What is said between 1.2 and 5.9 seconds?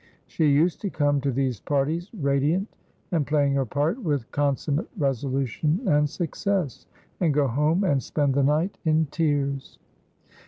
to these parties radiant and playing her part with consummate resolution